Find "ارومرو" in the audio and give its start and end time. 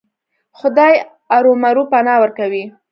1.35-1.83